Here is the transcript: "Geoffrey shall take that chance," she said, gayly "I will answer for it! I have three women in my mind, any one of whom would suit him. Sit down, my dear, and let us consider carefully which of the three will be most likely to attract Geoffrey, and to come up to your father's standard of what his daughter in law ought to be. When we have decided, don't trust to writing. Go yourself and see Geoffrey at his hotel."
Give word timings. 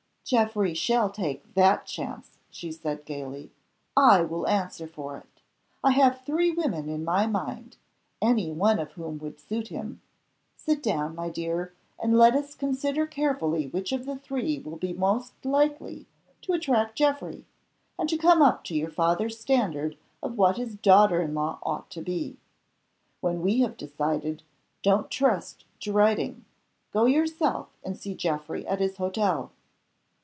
"Geoffrey 0.23 0.73
shall 0.73 1.09
take 1.09 1.55
that 1.55 1.85
chance," 1.85 2.37
she 2.49 2.71
said, 2.71 3.03
gayly 3.03 3.51
"I 3.97 4.21
will 4.21 4.47
answer 4.47 4.87
for 4.87 5.17
it! 5.17 5.41
I 5.83 5.91
have 5.91 6.21
three 6.23 6.51
women 6.51 6.87
in 6.87 7.03
my 7.03 7.27
mind, 7.27 7.75
any 8.21 8.49
one 8.49 8.79
of 8.79 8.93
whom 8.93 9.17
would 9.19 9.41
suit 9.41 9.67
him. 9.67 9.99
Sit 10.55 10.81
down, 10.81 11.15
my 11.15 11.27
dear, 11.27 11.73
and 11.99 12.17
let 12.17 12.33
us 12.33 12.55
consider 12.55 13.05
carefully 13.05 13.67
which 13.67 13.91
of 13.91 14.05
the 14.05 14.15
three 14.15 14.57
will 14.59 14.77
be 14.77 14.93
most 14.93 15.43
likely 15.43 16.07
to 16.43 16.53
attract 16.53 16.97
Geoffrey, 16.97 17.45
and 17.99 18.07
to 18.07 18.15
come 18.17 18.41
up 18.41 18.63
to 18.65 18.73
your 18.75 18.91
father's 18.91 19.37
standard 19.37 19.97
of 20.23 20.37
what 20.37 20.55
his 20.55 20.75
daughter 20.75 21.21
in 21.21 21.33
law 21.35 21.59
ought 21.61 21.89
to 21.89 22.01
be. 22.01 22.37
When 23.19 23.41
we 23.41 23.59
have 23.59 23.75
decided, 23.75 24.43
don't 24.81 25.11
trust 25.11 25.65
to 25.81 25.91
writing. 25.91 26.45
Go 26.93 27.03
yourself 27.03 27.67
and 27.83 27.97
see 27.97 28.15
Geoffrey 28.15 28.65
at 28.65 28.79
his 28.79 28.95
hotel." 28.95 29.51